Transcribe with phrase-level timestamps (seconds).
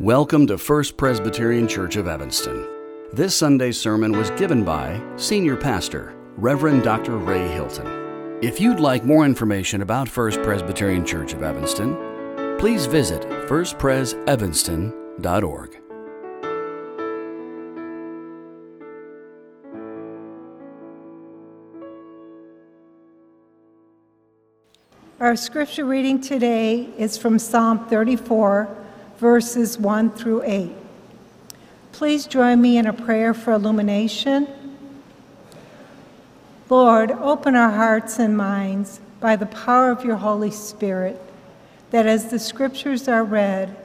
[0.00, 2.68] Welcome to First Presbyterian Church of Evanston.
[3.14, 7.16] This Sunday's sermon was given by Senior Pastor, Reverend Dr.
[7.16, 8.38] Ray Hilton.
[8.42, 11.96] If you'd like more information about First Presbyterian Church of Evanston,
[12.58, 15.80] please visit firstpresevanston.org.
[25.20, 28.82] Our scripture reading today is from Psalm 34
[29.18, 30.72] verses 1 through 8.
[31.92, 34.46] Please join me in a prayer for illumination.
[36.68, 41.20] Lord, open our hearts and minds by the power of your Holy Spirit,
[41.90, 43.76] that as the scriptures are read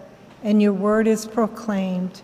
[0.43, 2.21] and your word is proclaimed,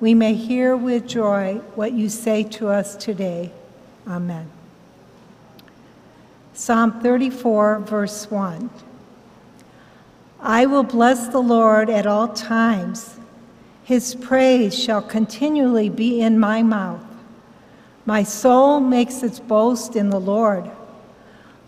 [0.00, 3.52] we may hear with joy what you say to us today.
[4.08, 4.50] Amen.
[6.54, 8.70] Psalm 34, verse 1.
[10.46, 13.18] I will bless the Lord at all times.
[13.82, 17.02] His praise shall continually be in my mouth.
[18.04, 20.70] My soul makes its boast in the Lord.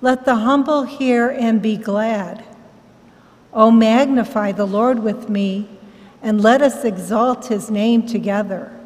[0.02, 2.44] Let the humble hear and be glad.
[3.54, 5.70] O magnify the Lord with me,
[6.20, 8.78] and let us exalt his name together.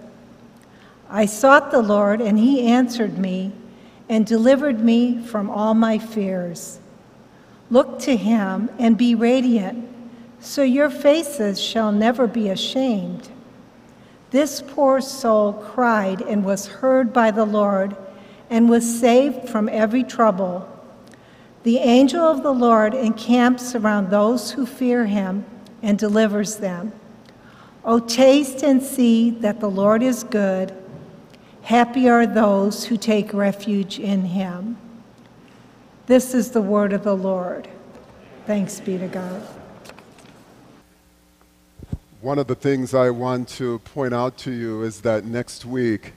[1.09, 3.51] I sought the Lord, and he answered me
[4.09, 6.79] and delivered me from all my fears.
[7.71, 9.89] Look to him and be radiant,
[10.41, 13.31] so your faces shall never be ashamed.
[14.31, 17.97] This poor soul cried and was heard by the Lord
[18.49, 20.69] and was saved from every trouble.
[21.63, 25.45] The angel of the Lord encamps around those who fear him
[25.83, 26.93] and delivers them.
[27.85, 30.75] O taste and see that the Lord is good.
[31.63, 34.77] Happy are those who take refuge in him.
[36.11, 37.69] This is the word of the Lord.
[38.45, 39.47] Thanks be to God.
[42.21, 46.15] One of the things I want to point out to you is that next week,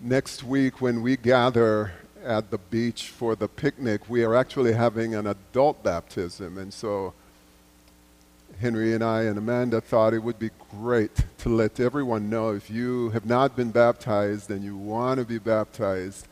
[0.00, 1.92] next week when we gather
[2.24, 6.56] at the beach for the picnic, we are actually having an adult baptism.
[6.56, 7.12] And so
[8.58, 12.70] Henry and I and Amanda thought it would be great to let everyone know if
[12.70, 16.26] you have not been baptized and you want to be baptized,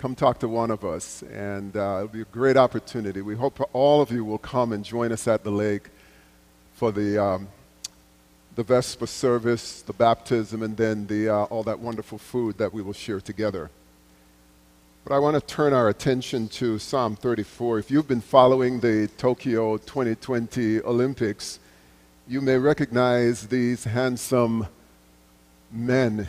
[0.00, 3.20] come talk to one of us, and uh, it'll be a great opportunity.
[3.20, 5.90] We hope all of you will come and join us at the lake
[6.72, 7.48] for the, um,
[8.56, 12.80] the Vesper service, the baptism, and then the, uh, all that wonderful food that we
[12.80, 13.68] will share together.
[15.04, 17.80] But I want to turn our attention to Psalm 34.
[17.80, 21.58] If you've been following the Tokyo 2020 Olympics,
[22.26, 24.66] you may recognize these handsome
[25.70, 26.26] men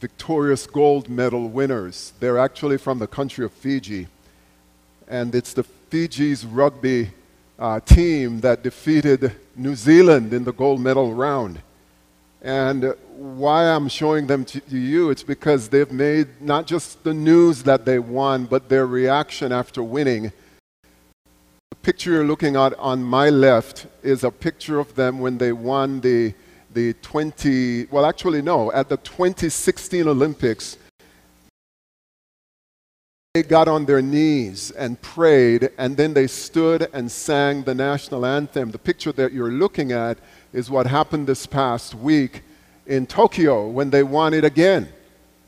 [0.00, 2.14] victorious gold medal winners.
[2.20, 4.08] They're actually from the country of Fiji.
[5.06, 7.10] And it's the Fiji's rugby
[7.58, 11.60] uh, team that defeated New Zealand in the gold medal round.
[12.40, 17.62] And why I'm showing them to you, it's because they've made not just the news
[17.64, 20.32] that they won, but their reaction after winning.
[21.70, 25.52] The picture you're looking at on my left is a picture of them when they
[25.52, 26.32] won the
[26.72, 30.76] the 20, well, actually, no, at the 2016 Olympics,
[33.34, 38.26] they got on their knees and prayed, and then they stood and sang the national
[38.26, 38.70] anthem.
[38.70, 40.18] The picture that you're looking at
[40.52, 42.42] is what happened this past week
[42.86, 44.88] in Tokyo when they won it again.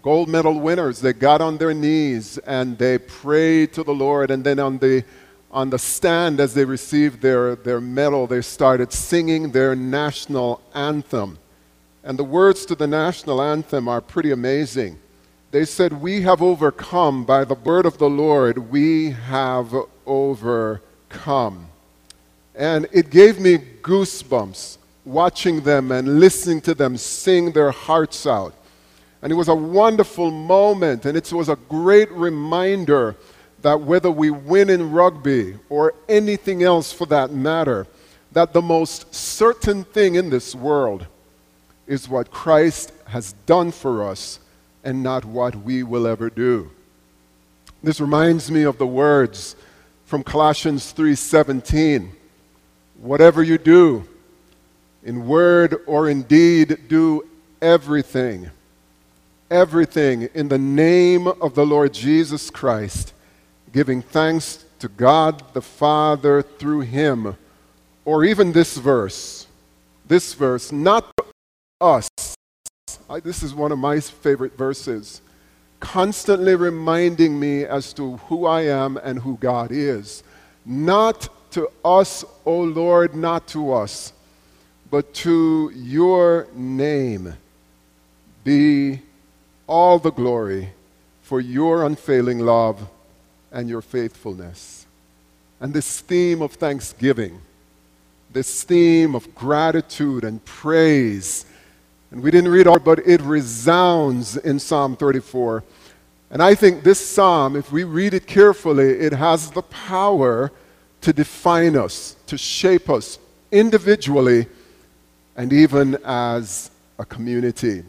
[0.01, 4.45] Gold medal winners, they got on their knees and they prayed to the Lord, and
[4.45, 5.05] then on the
[5.53, 11.39] on the stand as they received their, their medal, they started singing their national anthem.
[12.03, 14.99] And the words to the national anthem are pretty amazing.
[15.51, 19.75] They said, We have overcome by the word of the Lord, we have
[20.07, 21.67] overcome.
[22.55, 28.55] And it gave me goosebumps watching them and listening to them sing their hearts out.
[29.21, 33.17] And it was a wonderful moment, and it was a great reminder
[33.63, 37.87] that whether we win in rugby or anything else for that matter,
[38.33, 41.07] that the most certain thing in this world
[41.87, 44.41] is what Christ has done for us
[44.85, 46.71] and not what we will ever do.
[47.83, 49.57] This reminds me of the words
[50.07, 52.13] from Colossians 3:17.
[53.01, 54.05] Whatever you do,
[55.05, 57.29] in word or in deed, do
[57.61, 58.51] everything.
[59.51, 63.13] Everything in the name of the Lord Jesus Christ
[63.73, 67.37] giving thanks to God the Father through him.
[68.05, 69.47] Or even this verse,
[70.07, 71.13] this verse, not
[71.81, 72.09] us.
[73.09, 75.23] I, this is one of my favorite verses,
[75.81, 80.23] constantly reminding me as to who I am and who God is.
[80.67, 84.13] Not to us, O Lord, not to us,
[84.91, 87.35] but to your name
[88.45, 89.01] be
[89.67, 90.71] all the glory
[91.23, 92.89] for your unfailing love
[93.53, 94.87] and your faithfulness.
[95.61, 97.41] And this theme of thanksgiving,
[98.33, 101.47] this theme of gratitude and praise,
[102.11, 105.65] and we didn't read all, but it resounds in Psalm 34.
[106.31, 110.53] And I think this psalm, if we read it carefully, it has the power
[111.03, 113.19] to define us, to shape us
[113.51, 114.47] individually,
[115.37, 117.83] and even as a community.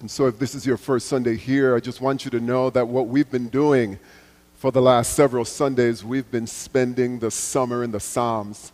[0.00, 2.70] And so, if this is your first Sunday here, I just want you to know
[2.70, 3.98] that what we've been doing
[4.64, 8.72] for the last several Sundays, we've been spending the summer in the Psalms.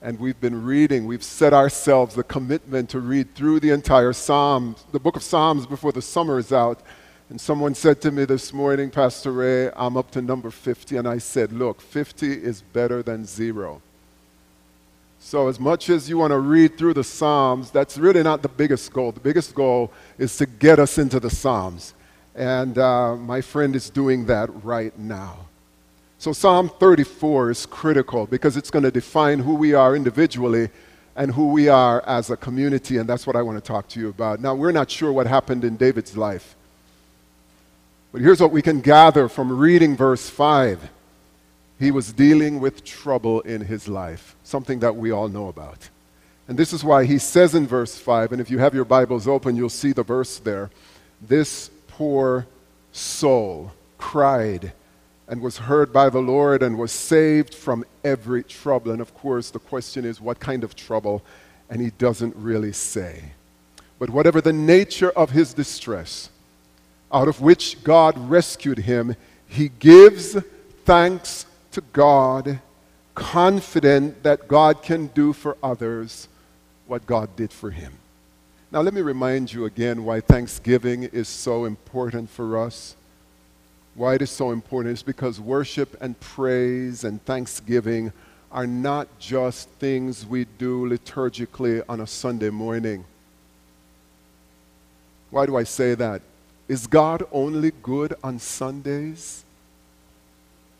[0.00, 4.86] And we've been reading, we've set ourselves the commitment to read through the entire Psalms,
[4.92, 6.80] the book of Psalms before the summer is out.
[7.28, 10.96] And someone said to me this morning, Pastor Ray, I'm up to number 50.
[10.96, 13.82] And I said, Look, 50 is better than zero.
[15.18, 18.48] So, as much as you want to read through the Psalms, that's really not the
[18.48, 19.12] biggest goal.
[19.12, 21.92] The biggest goal is to get us into the Psalms.
[22.36, 25.46] And uh, my friend is doing that right now.
[26.18, 30.68] So, Psalm 34 is critical because it's going to define who we are individually
[31.16, 34.00] and who we are as a community, and that's what I want to talk to
[34.00, 34.40] you about.
[34.40, 36.54] Now, we're not sure what happened in David's life,
[38.12, 40.90] but here's what we can gather from reading verse 5.
[41.78, 45.88] He was dealing with trouble in his life, something that we all know about.
[46.48, 49.26] And this is why he says in verse 5, and if you have your Bibles
[49.26, 50.70] open, you'll see the verse there.
[51.20, 52.46] This poor
[52.92, 54.70] soul cried
[55.26, 58.92] and was heard by the Lord and was saved from every trouble.
[58.92, 61.22] And of course, the question is, what kind of trouble?
[61.70, 63.32] And he doesn't really say.
[63.98, 66.28] But whatever the nature of his distress,
[67.10, 69.16] out of which God rescued him,
[69.48, 70.36] he gives
[70.84, 72.60] thanks to God,
[73.14, 76.28] confident that God can do for others
[76.86, 77.94] what God did for him.
[78.72, 82.96] Now, let me remind you again why Thanksgiving is so important for us.
[83.94, 88.12] Why it is so important is because worship and praise and thanksgiving
[88.52, 93.04] are not just things we do liturgically on a Sunday morning.
[95.30, 96.20] Why do I say that?
[96.68, 99.44] Is God only good on Sundays?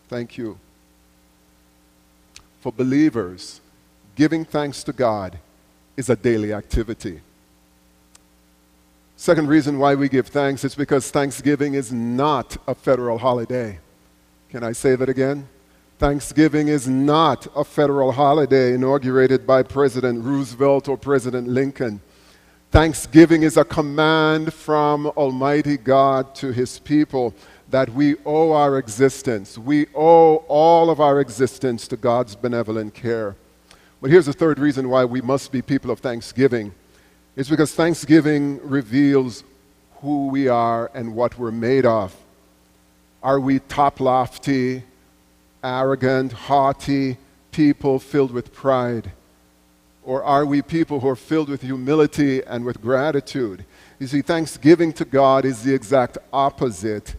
[0.09, 0.59] Thank you.
[2.61, 3.61] For believers,
[4.15, 5.39] giving thanks to God
[5.97, 7.21] is a daily activity.
[9.19, 13.79] Second reason why we give thanks is because Thanksgiving is not a federal holiday.
[14.51, 15.49] Can I say that again?
[15.99, 22.03] Thanksgiving is not a federal holiday inaugurated by President Roosevelt or President Lincoln.
[22.71, 27.35] Thanksgiving is a command from Almighty God to His people
[27.71, 29.57] that we owe our existence.
[29.57, 33.35] We owe all of our existence to God's benevolent care.
[34.03, 36.75] But here's the third reason why we must be people of thanksgiving
[37.37, 39.45] it's because Thanksgiving reveals
[40.01, 42.15] who we are and what we're made of.
[43.23, 44.83] Are we top lofty,
[45.63, 47.19] arrogant, haughty
[47.53, 49.13] people filled with pride?
[50.03, 53.65] Or are we people who are filled with humility and with gratitude?
[53.99, 57.17] You see, thanksgiving to God is the exact opposite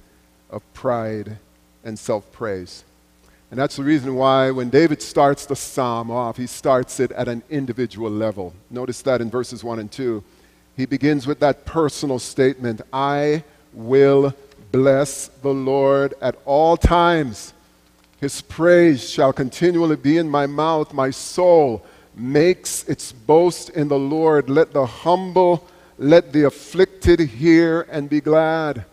[0.50, 1.38] of pride
[1.84, 2.84] and self praise.
[3.50, 7.28] And that's the reason why when David starts the psalm off, he starts it at
[7.28, 8.54] an individual level.
[8.70, 10.24] Notice that in verses 1 and 2.
[10.76, 14.34] He begins with that personal statement I will
[14.72, 17.54] bless the Lord at all times.
[18.20, 20.94] His praise shall continually be in my mouth.
[20.94, 21.86] My soul
[22.16, 24.50] makes its boast in the Lord.
[24.50, 25.66] Let the humble,
[25.98, 28.86] let the afflicted hear and be glad.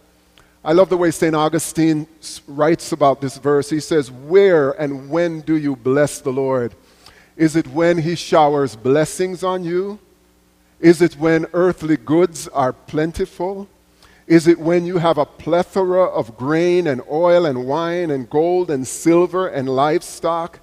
[0.67, 1.35] I love the way St.
[1.35, 2.07] Augustine
[2.49, 3.69] writes about this verse.
[3.69, 6.75] He says, Where and when do you bless the Lord?
[7.37, 9.99] Is it when he showers blessings on you?
[10.81, 13.69] Is it when earthly goods are plentiful?
[14.27, 18.71] Is it when you have a plethora of grain and oil and wine and gold
[18.71, 20.61] and silver and livestock?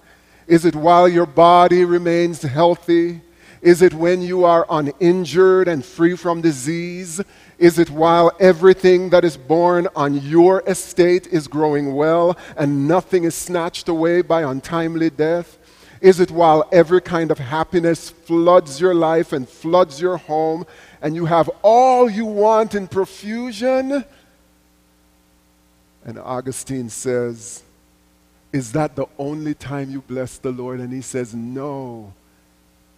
[0.47, 3.21] Is it while your body remains healthy?
[3.61, 7.21] Is it when you are uninjured and free from disease?
[7.59, 13.23] Is it while everything that is born on your estate is growing well and nothing
[13.23, 15.59] is snatched away by untimely death?
[16.01, 20.65] Is it while every kind of happiness floods your life and floods your home
[20.99, 24.03] and you have all you want in profusion?
[26.03, 27.61] And Augustine says,
[28.51, 30.79] Is that the only time you bless the Lord?
[30.79, 32.11] And he says, No,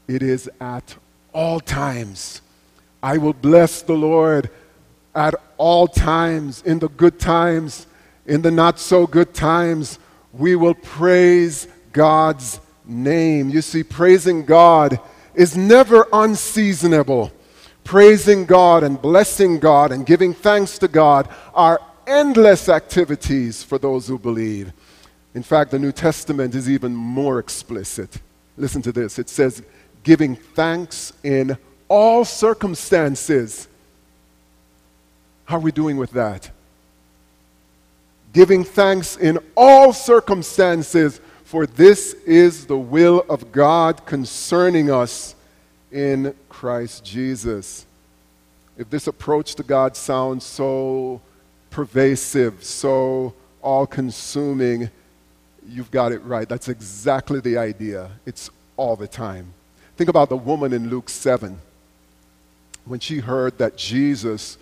[0.08, 0.96] it is at
[1.34, 2.42] all times.
[3.02, 4.50] I will bless the Lord
[5.16, 7.88] at all times, in the good times,
[8.26, 10.00] in the not so good times.
[10.32, 13.50] We will praise God's name.
[13.50, 15.00] You see, praising God
[15.34, 17.32] is never unseasonable.
[17.84, 24.08] Praising God and blessing God and giving thanks to God are endless activities for those
[24.08, 24.72] who believe.
[25.36, 28.20] In fact, the New Testament is even more explicit.
[28.56, 29.64] Listen to this it says,
[30.04, 31.58] giving thanks in
[31.88, 33.68] all circumstances.
[35.46, 36.50] How are we doing with that?
[38.34, 45.36] Giving thanks in all circumstances, for this is the will of God concerning us
[45.92, 47.86] in Christ Jesus.
[48.78, 51.22] If this approach to God sounds so
[51.70, 54.90] pervasive, so all consuming,
[55.68, 56.50] you've got it right.
[56.50, 58.10] That's exactly the idea.
[58.26, 59.54] It's all the time.
[59.96, 61.60] Think about the woman in Luke 7
[62.86, 64.58] when she heard that Jesus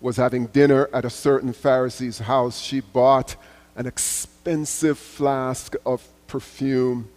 [0.00, 3.36] was having dinner at a certain Pharisee's house, she bought
[3.74, 7.08] an expensive flask of perfume.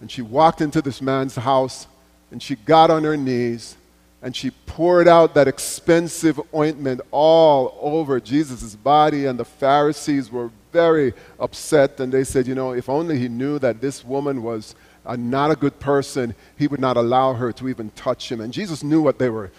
[0.00, 1.86] And she walked into this man's house
[2.30, 3.76] and she got on her knees
[4.20, 9.26] and she poured out that expensive ointment all over Jesus' body.
[9.26, 13.58] And the Pharisees were very upset and they said, You know, if only he knew
[13.60, 14.74] that this woman was
[15.08, 18.42] uh, not a good person, he would not allow her to even touch him.
[18.42, 19.50] And Jesus knew what they were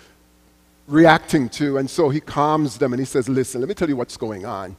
[0.88, 1.77] reacting to.
[1.77, 4.46] And so he calms them and he says, Listen, let me tell you what's going
[4.46, 4.75] on.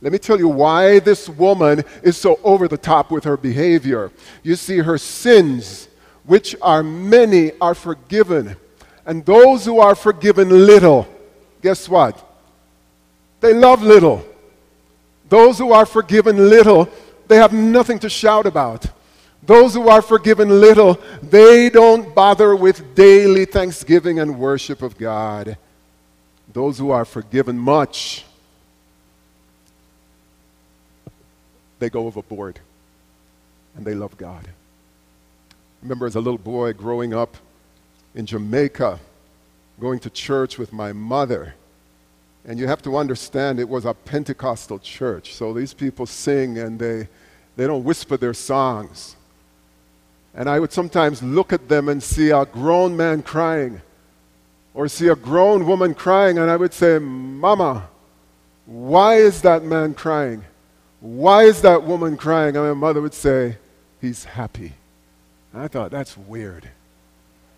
[0.00, 4.10] Let me tell you why this woman is so over the top with her behavior.
[4.42, 5.88] You see, her sins,
[6.24, 8.56] which are many, are forgiven.
[9.06, 11.06] And those who are forgiven little,
[11.62, 12.22] guess what?
[13.40, 14.26] They love little.
[15.28, 16.88] Those who are forgiven little,
[17.28, 18.86] they have nothing to shout about.
[19.46, 25.58] Those who are forgiven little, they don't bother with daily thanksgiving and worship of God.
[26.52, 28.24] Those who are forgiven much,
[31.78, 32.60] they go overboard
[33.76, 34.48] and they love God.
[35.82, 37.36] Remember as a little boy growing up
[38.14, 38.98] in Jamaica,
[39.80, 41.54] going to church with my mother.
[42.46, 45.34] And you have to understand it was a Pentecostal church.
[45.34, 47.08] So these people sing and they,
[47.56, 49.16] they don't whisper their songs.
[50.34, 53.80] And I would sometimes look at them and see a grown man crying
[54.74, 57.88] or see a grown woman crying, and I would say, Mama,
[58.66, 60.44] why is that man crying?
[61.00, 62.56] Why is that woman crying?
[62.56, 63.58] And my mother would say,
[64.00, 64.72] He's happy.
[65.52, 66.68] And I thought, that's weird.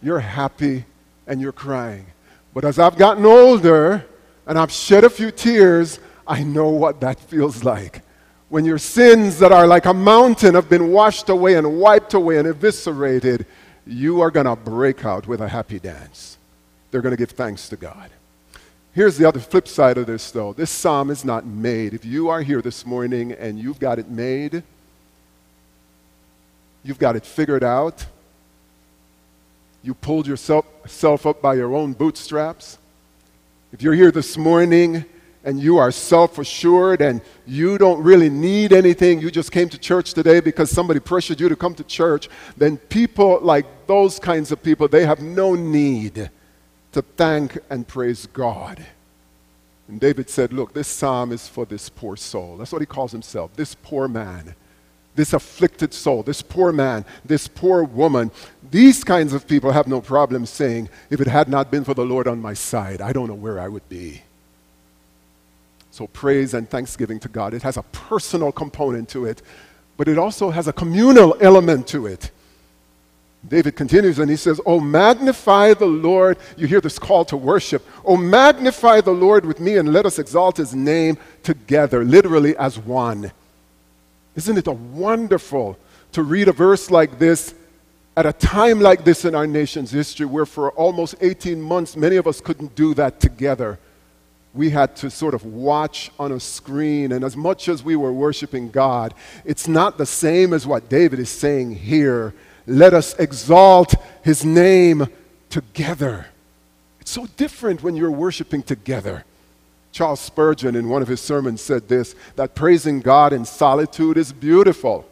[0.02, 0.84] You're happy
[1.26, 2.06] and you're crying.
[2.54, 4.04] But as I've gotten older
[4.46, 8.02] and I've shed a few tears, I know what that feels like
[8.48, 12.38] when your sins that are like a mountain have been washed away and wiped away
[12.38, 13.44] and eviscerated,
[13.86, 16.38] you are going to break out with a happy dance.
[16.90, 18.10] They're going to give thanks to God.
[18.92, 20.52] Here's the other flip side of this, though.
[20.52, 21.92] This psalm is not made.
[21.92, 24.62] If you are here this morning and you've got it made,
[26.82, 28.06] you've got it figured out,
[29.82, 32.78] you pulled yourself up by your own bootstraps.
[33.72, 35.04] If you're here this morning
[35.46, 39.78] and you are self assured and you don't really need anything, you just came to
[39.78, 44.50] church today because somebody pressured you to come to church, then people like those kinds
[44.50, 46.30] of people, they have no need
[46.90, 48.84] to thank and praise God.
[49.86, 52.56] And David said, Look, this psalm is for this poor soul.
[52.56, 54.56] That's what he calls himself, this poor man,
[55.14, 58.32] this afflicted soul, this poor man, this poor woman.
[58.68, 62.04] These kinds of people have no problem saying, If it had not been for the
[62.04, 64.22] Lord on my side, I don't know where I would be.
[65.96, 67.54] So, praise and thanksgiving to God.
[67.54, 69.40] It has a personal component to it,
[69.96, 72.32] but it also has a communal element to it.
[73.48, 76.36] David continues and he says, Oh, magnify the Lord.
[76.58, 77.82] You hear this call to worship.
[78.04, 82.78] Oh, magnify the Lord with me and let us exalt his name together, literally as
[82.78, 83.32] one.
[84.34, 85.78] Isn't it a wonderful
[86.12, 87.54] to read a verse like this
[88.18, 92.16] at a time like this in our nation's history where for almost 18 months many
[92.16, 93.78] of us couldn't do that together?
[94.56, 97.12] We had to sort of watch on a screen.
[97.12, 101.18] And as much as we were worshiping God, it's not the same as what David
[101.18, 102.34] is saying here.
[102.66, 103.94] Let us exalt
[104.24, 105.06] his name
[105.50, 106.26] together.
[107.00, 109.24] It's so different when you're worshiping together.
[109.92, 114.32] Charles Spurgeon, in one of his sermons, said this that praising God in solitude is
[114.32, 115.08] beautiful.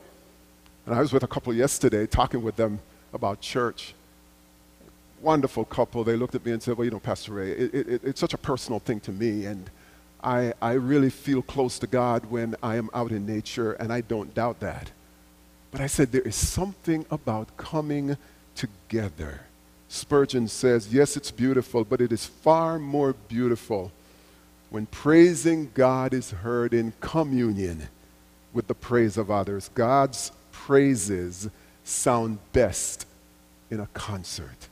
[0.86, 2.80] And I was with a couple yesterday talking with them
[3.12, 3.94] about church
[5.24, 6.04] wonderful couple.
[6.04, 8.34] They looked at me and said, Well, you know, Pastor Ray, it, it, it's such
[8.34, 9.46] a personal thing to me.
[9.46, 9.70] And
[10.22, 14.02] I, I really feel close to God when I am out in nature, and I
[14.02, 14.90] don't doubt that.
[15.72, 18.16] But I said, There is something about coming
[18.54, 19.40] together.
[19.88, 23.90] Spurgeon says, Yes, it's beautiful, but it is far more beautiful
[24.70, 27.88] when praising God is heard in communion
[28.52, 29.70] with the praise of others.
[29.74, 31.48] God's praises
[31.84, 33.06] sound best
[33.70, 34.68] in a concert.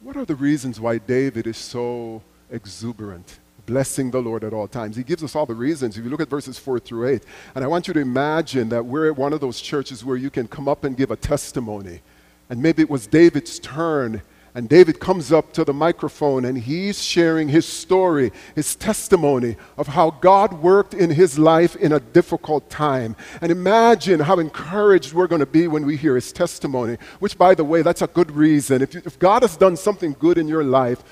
[0.00, 3.38] What are the reasons why David is so exuberant?
[3.68, 4.96] blessing the Lord at all times.
[4.96, 5.98] He gives us all the reasons.
[5.98, 7.22] If you look at verses 4 through 8,
[7.54, 10.30] and I want you to imagine that we're at one of those churches where you
[10.30, 12.00] can come up and give a testimony.
[12.48, 14.22] And maybe it was David's turn,
[14.54, 19.88] and David comes up to the microphone and he's sharing his story, his testimony of
[19.88, 23.14] how God worked in his life in a difficult time.
[23.40, 27.54] And imagine how encouraged we're going to be when we hear his testimony, which, by
[27.54, 28.82] the way, that's a good reason.
[28.82, 31.02] If, you, if God has done something good in your life,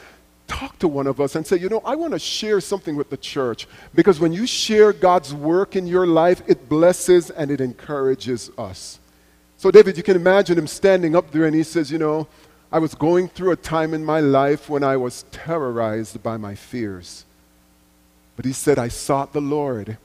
[0.47, 3.11] talk to one of us and say, you know, I want to share something with
[3.11, 3.66] the church.
[3.95, 8.99] Because when you share God's work in your life, it blesses and it encourages us.
[9.59, 12.28] So, David, you can imagine him standing up there and he says, you know,
[12.76, 16.54] I was going through a time in my life when I was terrorized by my
[16.54, 17.25] fears.
[18.37, 19.97] But he said, I sought the Lord,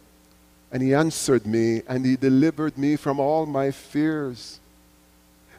[0.71, 4.61] and he answered me, and he delivered me from all my fears.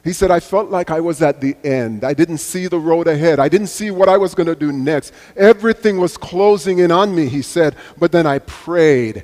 [0.03, 2.03] He said, I felt like I was at the end.
[2.03, 3.39] I didn't see the road ahead.
[3.39, 5.13] I didn't see what I was going to do next.
[5.37, 7.75] Everything was closing in on me, he said.
[7.95, 9.23] But then I prayed.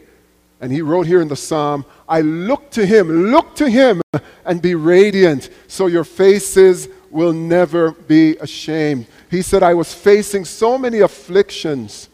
[0.61, 4.03] And he wrote here in the psalm, I look to him, look to him,
[4.45, 9.07] and be radiant, so your faces will never be ashamed.
[9.29, 12.09] He said, I was facing so many afflictions,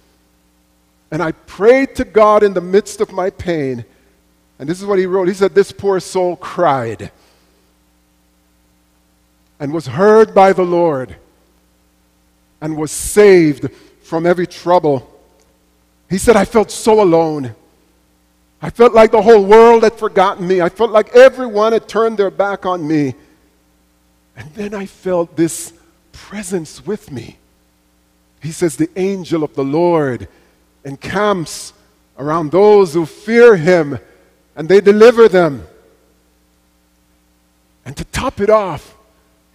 [1.11, 3.85] and I prayed to God in the midst of my pain.
[4.59, 5.27] And this is what he wrote.
[5.27, 7.11] He said, This poor soul cried
[9.59, 11.15] and was heard by the Lord
[12.61, 13.71] and was saved
[14.01, 15.11] from every trouble.
[16.09, 17.55] He said, I felt so alone.
[18.61, 20.61] I felt like the whole world had forgotten me.
[20.61, 23.15] I felt like everyone had turned their back on me.
[24.35, 25.73] And then I felt this
[26.11, 27.37] presence with me.
[28.41, 30.27] He says, The angel of the Lord
[30.83, 31.73] encamps
[32.17, 33.99] around those who fear him
[34.55, 35.67] and they deliver them.
[37.85, 38.94] And to top it off,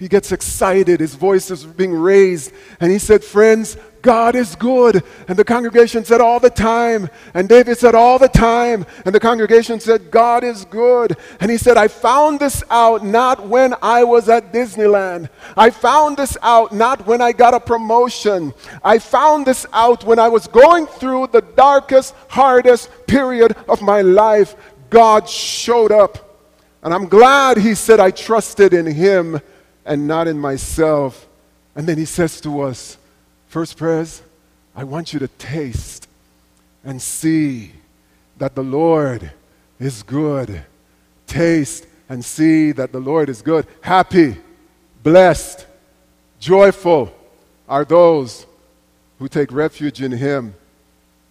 [0.00, 0.98] he gets excited.
[0.98, 2.52] His voice is being raised.
[2.80, 5.04] And he said, Friends, God is good.
[5.28, 7.10] And the congregation said, All the time.
[7.34, 8.86] And David said, All the time.
[9.04, 11.18] And the congregation said, God is good.
[11.38, 15.28] And he said, I found this out not when I was at Disneyland.
[15.54, 18.54] I found this out not when I got a promotion.
[18.82, 24.00] I found this out when I was going through the darkest, hardest period of my
[24.00, 24.56] life.
[24.88, 26.26] God showed up.
[26.82, 29.42] And I'm glad he said, I trusted in him
[29.90, 31.26] and not in myself.
[31.74, 32.96] And then he says to us,
[33.48, 34.22] First Pres,
[34.74, 36.06] I want you to taste
[36.84, 37.72] and see
[38.38, 39.32] that the Lord
[39.80, 40.62] is good.
[41.26, 43.66] Taste and see that the Lord is good.
[43.80, 44.36] Happy,
[45.02, 45.66] blessed,
[46.38, 47.12] joyful
[47.68, 48.46] are those
[49.18, 50.54] who take refuge in Him.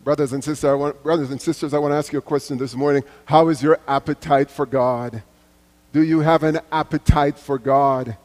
[0.03, 2.57] Brothers and sisters, I want, brothers and sisters, I want to ask you a question
[2.57, 3.03] this morning.
[3.23, 5.23] How is your appetite for God?
[5.93, 8.17] Do you have an appetite for God?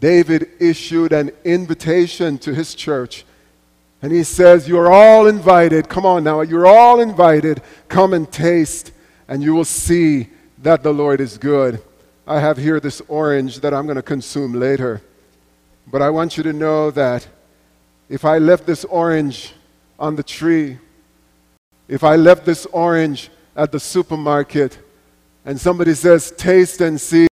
[0.00, 3.24] David issued an invitation to his church.
[4.00, 5.88] And he says, You're all invited.
[5.88, 7.62] Come on now, you're all invited.
[7.88, 8.92] Come and taste,
[9.26, 11.82] and you will see that the Lord is good.
[12.26, 15.00] I have here this orange that I'm going to consume later.
[15.86, 17.26] But I want you to know that
[18.08, 19.54] if I left this orange
[19.98, 20.78] on the tree,
[21.88, 24.78] if I left this orange at the supermarket,
[25.44, 27.27] and somebody says, Taste and see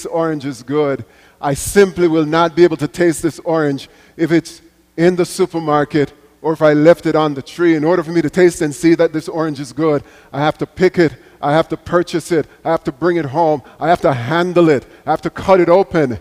[0.00, 1.04] this orange is good.
[1.40, 4.62] I simply will not be able to taste this orange if it's
[4.96, 7.74] in the supermarket or if I left it on the tree.
[7.74, 10.56] In order for me to taste and see that this orange is good, I have
[10.58, 13.88] to pick it, I have to purchase it, I have to bring it home, I
[13.88, 16.20] have to handle it, I have to cut it open,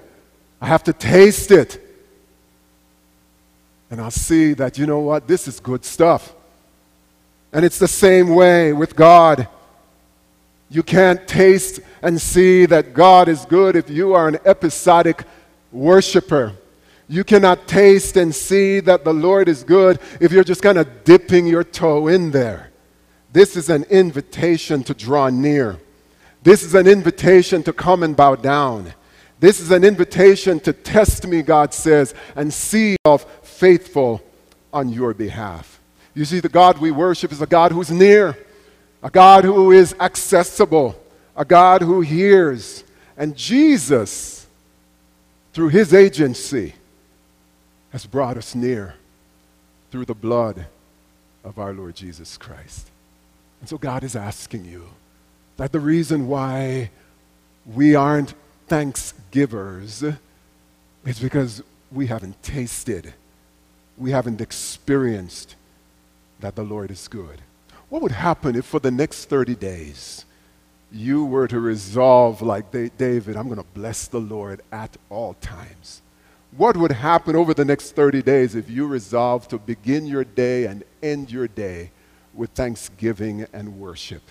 [0.59, 1.79] I have to taste it.
[3.91, 6.33] And I'll see that, you know what, this is good stuff.
[7.53, 9.47] And it's the same way with God.
[10.69, 15.23] You can't taste and see that God is good if you are an episodic
[15.71, 16.53] worshiper.
[17.07, 21.05] You cannot taste and see that the Lord is good if you're just kind of
[21.05, 22.71] dipping your toe in there.
[23.31, 25.77] This is an invitation to draw near.
[26.43, 28.93] This is an invitation to come and bow down.
[29.39, 34.21] This is an invitation to test me, God says, and see of faithful
[34.73, 35.79] on your behalf.
[36.13, 38.37] You see, the God we worship is a God who's near
[39.01, 40.99] a God who is accessible,
[41.35, 42.83] a God who hears.
[43.15, 44.47] And Jesus,
[45.53, 46.75] through his agency,
[47.91, 48.95] has brought us near
[49.91, 50.65] through the blood
[51.43, 52.89] of our Lord Jesus Christ.
[53.59, 54.87] And so God is asking you
[55.57, 56.91] that the reason why
[57.65, 58.33] we aren't
[58.67, 60.03] thanksgivers
[61.05, 63.13] is because we haven't tasted,
[63.97, 65.55] we haven't experienced
[66.39, 67.41] that the Lord is good.
[67.89, 70.25] What would happen if for the next 30 days
[70.91, 76.01] you were to resolve, like David, I'm going to bless the Lord at all times?
[76.55, 80.65] What would happen over the next 30 days if you resolve to begin your day
[80.65, 81.91] and end your day
[82.33, 84.23] with thanksgiving and worship?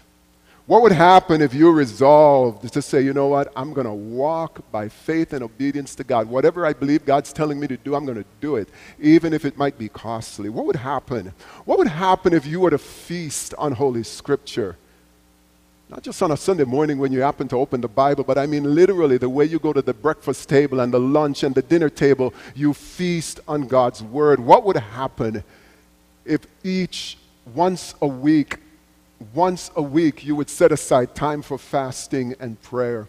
[0.66, 4.68] What would happen if you resolved to say, you know what, I'm going to walk
[4.72, 6.28] by faith and obedience to God.
[6.28, 9.44] Whatever I believe God's telling me to do, I'm going to do it, even if
[9.44, 10.48] it might be costly.
[10.48, 11.32] What would happen?
[11.66, 14.76] What would happen if you were to feast on Holy Scripture?
[15.88, 18.46] Not just on a Sunday morning when you happen to open the Bible, but I
[18.46, 21.62] mean literally the way you go to the breakfast table and the lunch and the
[21.62, 24.40] dinner table, you feast on God's Word.
[24.40, 25.44] What would happen
[26.24, 27.18] if each,
[27.54, 28.58] once a week,
[29.34, 33.08] once a week you would set aside time for fasting and prayer?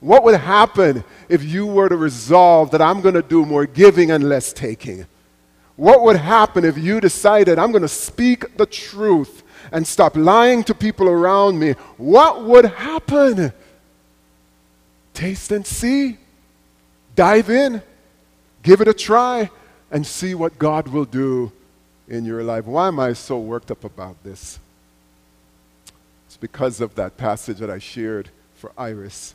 [0.00, 4.10] What would happen if you were to resolve that I'm going to do more giving
[4.10, 5.06] and less taking?
[5.76, 10.64] What would happen if you decided I'm going to speak the truth and stop lying
[10.64, 11.72] to people around me?
[11.96, 13.52] What would happen?
[15.14, 16.18] Taste and see.
[17.14, 17.82] Dive in.
[18.62, 19.50] Give it a try
[19.90, 21.50] and see what God will do
[22.08, 22.66] in your life.
[22.66, 24.58] Why am I so worked up about this?
[26.40, 29.34] Because of that passage that I shared for Iris.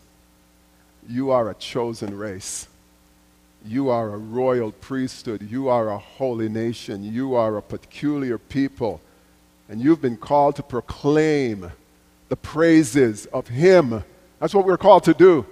[1.07, 2.67] You are a chosen race.
[3.65, 5.41] You are a royal priesthood.
[5.49, 7.03] You are a holy nation.
[7.03, 9.01] You are a peculiar people.
[9.69, 11.71] And you've been called to proclaim
[12.29, 14.03] the praises of Him.
[14.39, 15.45] That's what we're called to do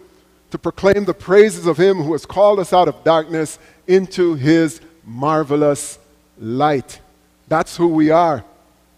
[0.52, 4.82] to proclaim the praises of Him who has called us out of darkness into His
[5.06, 5.98] marvelous
[6.38, 7.00] light.
[7.48, 8.44] That's who we are.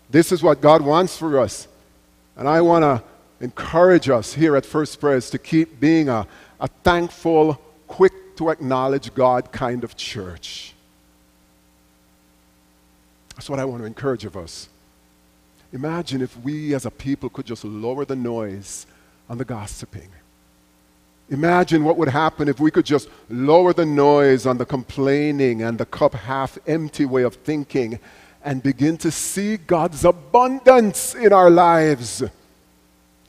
[0.10, 1.68] This is what God wants for us.
[2.36, 3.04] And I want to
[3.44, 6.28] encourage us here at First Pres to keep being a,
[6.60, 10.74] a thankful, quick to acknowledge God kind of church.
[13.36, 14.70] That's what I want to encourage of us.
[15.72, 18.86] Imagine if we as a people could just lower the noise
[19.30, 20.10] on the gossiping.
[21.30, 25.78] Imagine what would happen if we could just lower the noise on the complaining and
[25.78, 28.00] the cup half empty way of thinking
[28.44, 32.24] and begin to see God's abundance in our lives.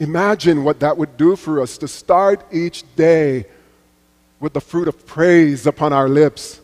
[0.00, 3.46] Imagine what that would do for us to start each day
[4.40, 6.60] with the fruit of praise upon our lips.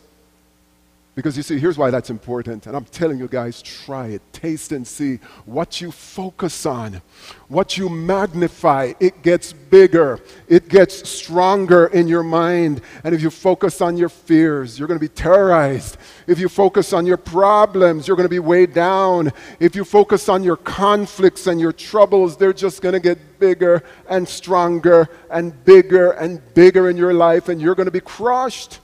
[1.21, 2.65] Because you see, here's why that's important.
[2.65, 4.23] And I'm telling you guys, try it.
[4.33, 5.17] Taste and see.
[5.45, 6.99] What you focus on,
[7.47, 10.19] what you magnify, it gets bigger.
[10.47, 12.81] It gets stronger in your mind.
[13.03, 15.97] And if you focus on your fears, you're going to be terrorized.
[16.25, 19.31] If you focus on your problems, you're going to be weighed down.
[19.59, 23.83] If you focus on your conflicts and your troubles, they're just going to get bigger
[24.09, 28.79] and stronger and bigger and bigger in your life, and you're going to be crushed.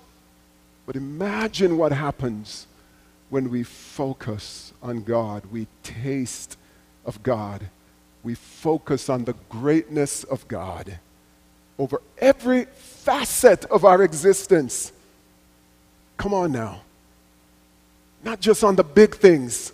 [0.88, 2.66] But imagine what happens
[3.30, 6.58] when we focus on God, we taste
[7.06, 7.62] of God,
[8.24, 10.98] we focus on the greatness of God
[11.78, 14.94] over every facet of our existence.
[16.16, 16.82] Come on now.
[18.24, 19.74] Not just on the big things,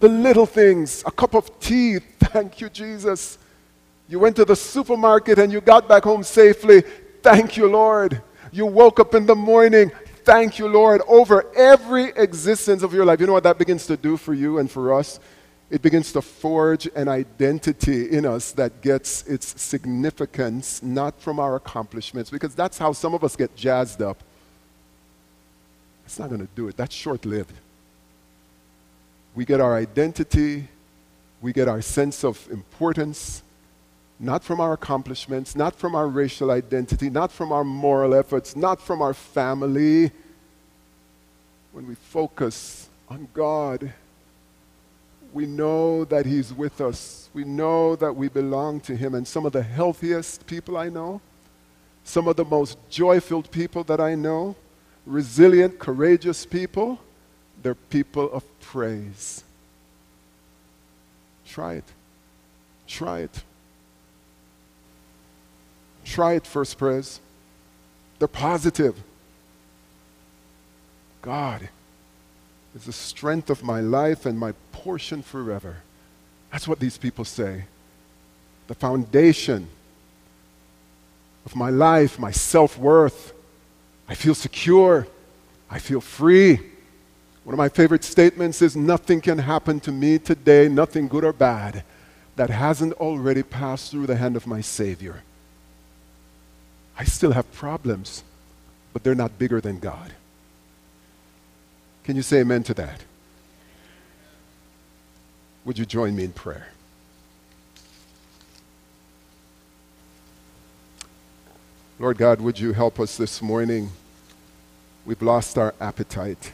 [0.00, 3.38] the little things, a cup of tea, thank you, Jesus.
[4.08, 6.82] You went to the supermarket and you got back home safely,
[7.22, 8.20] thank you, Lord.
[8.54, 9.90] You woke up in the morning.
[10.22, 13.18] Thank you, Lord, over every existence of your life.
[13.18, 15.18] You know what that begins to do for you and for us?
[15.70, 21.56] It begins to forge an identity in us that gets its significance not from our
[21.56, 24.22] accomplishments, because that's how some of us get jazzed up.
[26.06, 26.76] It's not going to do it.
[26.76, 27.54] That's short lived.
[29.34, 30.68] We get our identity,
[31.42, 33.42] we get our sense of importance,
[34.20, 38.80] not from our accomplishments, not from our racial identity, not from our moral efforts, not
[38.80, 40.10] from our family.
[41.72, 43.92] When we focus on God,
[45.32, 47.28] we know that He's with us.
[47.34, 49.14] We know that we belong to Him.
[49.14, 51.20] And some of the healthiest people I know,
[52.04, 54.54] some of the most joy filled people that I know,
[55.04, 57.00] resilient, courageous people,
[57.62, 59.42] they're people of praise.
[61.46, 61.84] Try it.
[62.86, 63.42] Try it.
[66.04, 67.20] Try it first, Pres.
[68.18, 69.02] They're positive.
[71.22, 71.68] God
[72.74, 75.78] is the strength of my life and my portion forever.
[76.52, 77.64] That's what these people say.
[78.66, 79.68] The foundation
[81.44, 83.32] of my life, my self worth.
[84.08, 85.06] I feel secure.
[85.70, 86.60] I feel free.
[87.44, 91.32] One of my favorite statements is Nothing can happen to me today, nothing good or
[91.32, 91.84] bad,
[92.36, 95.22] that hasn't already passed through the hand of my Savior.
[96.98, 98.22] I still have problems,
[98.92, 100.14] but they're not bigger than God.
[102.04, 103.00] Can you say amen to that?
[105.64, 106.68] Would you join me in prayer?
[111.98, 113.90] Lord God, would you help us this morning
[115.06, 116.52] We've lost our appetite.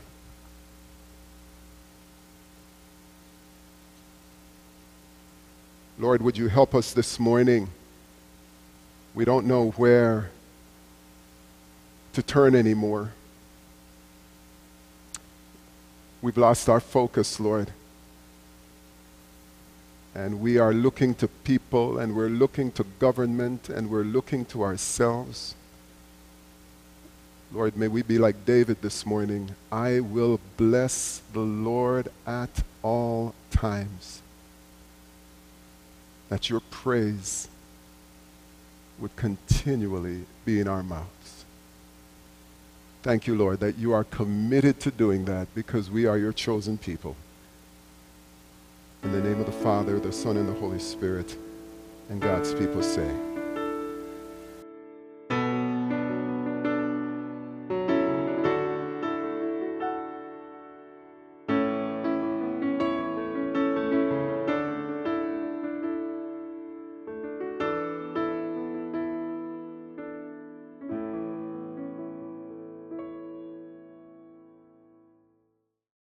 [6.00, 7.68] Lord, would you help us this morning?
[9.14, 10.30] We don't know where
[12.12, 13.12] to turn anymore.
[16.22, 17.72] We've lost our focus, Lord.
[20.14, 24.62] And we are looking to people, and we're looking to government, and we're looking to
[24.62, 25.54] ourselves.
[27.52, 29.54] Lord, may we be like David this morning.
[29.72, 34.22] I will bless the Lord at all times.
[36.28, 37.48] That your praise
[39.00, 41.44] would continually be in our mouths.
[43.02, 46.76] Thank you, Lord, that you are committed to doing that because we are your chosen
[46.76, 47.16] people.
[49.02, 51.36] In the name of the Father, the Son, and the Holy Spirit,
[52.10, 53.10] and God's people say,